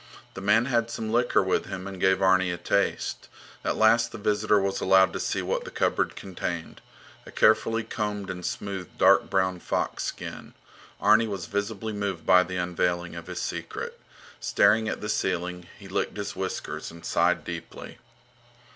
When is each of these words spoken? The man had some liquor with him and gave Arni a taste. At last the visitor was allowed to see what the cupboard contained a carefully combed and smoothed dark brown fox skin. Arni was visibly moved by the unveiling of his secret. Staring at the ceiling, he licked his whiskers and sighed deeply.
The 0.33 0.41
man 0.41 0.65
had 0.65 0.89
some 0.89 1.11
liquor 1.11 1.43
with 1.43 1.67
him 1.67 1.85
and 1.85 2.01
gave 2.01 2.23
Arni 2.23 2.49
a 2.49 2.57
taste. 2.57 3.29
At 3.63 3.75
last 3.77 4.11
the 4.11 4.17
visitor 4.17 4.59
was 4.59 4.81
allowed 4.81 5.13
to 5.13 5.19
see 5.19 5.43
what 5.43 5.63
the 5.63 5.69
cupboard 5.69 6.15
contained 6.15 6.81
a 7.27 7.31
carefully 7.31 7.83
combed 7.83 8.31
and 8.31 8.43
smoothed 8.43 8.97
dark 8.97 9.29
brown 9.29 9.59
fox 9.59 10.03
skin. 10.05 10.55
Arni 10.99 11.27
was 11.27 11.45
visibly 11.45 11.93
moved 11.93 12.25
by 12.25 12.41
the 12.41 12.57
unveiling 12.57 13.15
of 13.15 13.27
his 13.27 13.43
secret. 13.43 14.01
Staring 14.39 14.89
at 14.89 15.01
the 15.01 15.07
ceiling, 15.09 15.67
he 15.77 15.87
licked 15.87 16.17
his 16.17 16.35
whiskers 16.35 16.89
and 16.89 17.05
sighed 17.05 17.43
deeply. 17.45 17.99